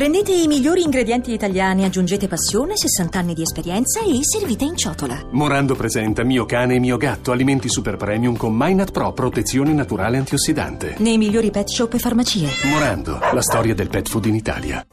[0.00, 5.26] Prendete i migliori ingredienti italiani, aggiungete passione, 60 anni di esperienza e servite in ciotola.
[5.32, 10.16] Morando presenta Mio cane e mio gatto, alimenti super premium con Minat Pro, protezione naturale
[10.16, 10.94] antiossidante.
[11.00, 12.48] Nei migliori pet shop e farmacie.
[12.70, 14.86] Morando, la storia del pet food in Italia.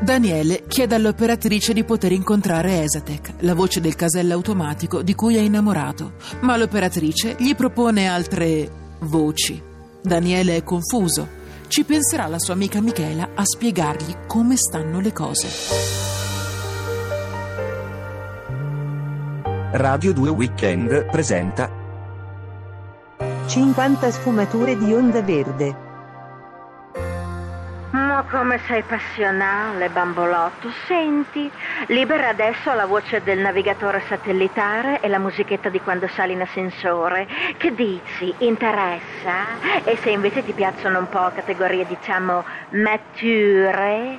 [0.00, 5.40] Daniele chiede all'operatrice di poter incontrare Esatec, la voce del casello automatico di cui è
[5.40, 8.70] innamorato, ma l'operatrice gli propone altre
[9.00, 9.68] voci.
[10.02, 11.39] Daniele è confuso.
[11.70, 15.46] Ci penserà la sua amica Michela a spiegargli come stanno le cose.
[19.70, 21.70] Radio 2 Weekend presenta
[23.46, 25.89] 50 sfumature di onda verde.
[27.90, 30.70] Ma come sei passionale, bambolotto.
[30.86, 31.50] Senti,
[31.86, 37.26] libera adesso la voce del navigatore satellitare e la musichetta di quando sali in ascensore.
[37.56, 38.32] Che dici?
[38.38, 39.58] Interessa?
[39.82, 44.18] E se invece ti piacciono un po' categorie, diciamo, mature?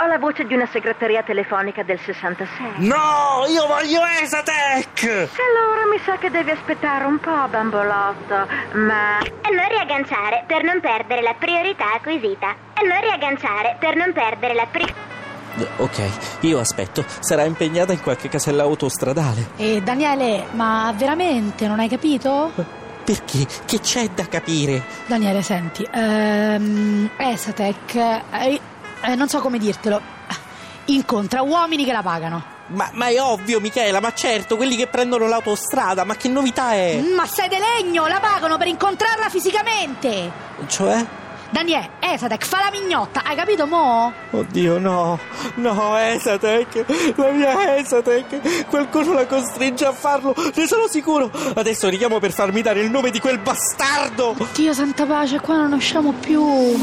[0.00, 2.86] Ho la voce di una segreteria telefonica del 66.
[2.86, 5.02] No, io voglio Esatec!
[5.02, 8.46] Allora mi sa che devi aspettare un po', bambolotto.
[8.74, 12.54] Ma E non riagganciare per non perdere la priorità acquisita.
[12.80, 15.06] E non riagganciare per non perdere la priorità.
[15.78, 16.08] Ok,
[16.40, 17.04] io aspetto.
[17.20, 19.50] Sarà impegnata in qualche casella autostradale.
[19.56, 22.52] E Daniele, ma veramente non hai capito?
[23.02, 23.46] Perché?
[23.64, 24.84] Che c'è da capire?
[25.06, 28.60] Daniele, senti, ehm, Esatec, eh,
[29.02, 30.00] eh, non so come dirtelo,
[30.86, 32.56] incontra uomini che la pagano.
[32.68, 37.00] Ma, ma è ovvio, Michela, ma certo, quelli che prendono l'autostrada, ma che novità è?
[37.16, 40.30] Ma sei de legno, la pagano per incontrarla fisicamente.
[40.66, 41.06] Cioè?
[41.50, 44.12] Daniele, Esatec, fa la mignotta, hai capito mo?
[44.30, 45.18] Oddio, no,
[45.54, 46.84] no, Esatec,
[47.16, 51.30] la mia Esatec, qualcuno la costringe a farlo, ne sono sicuro.
[51.54, 54.36] Adesso richiamo per farmi dare il nome di quel bastardo.
[54.54, 56.78] Dio santa pace, qua non usciamo più.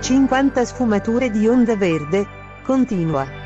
[0.00, 2.26] 50 sfumature di onda verde.
[2.64, 3.41] Continua.